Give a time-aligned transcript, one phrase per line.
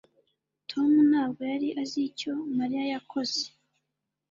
[0.69, 3.41] Tom ntabwo yari azi icyo Mariya yakoze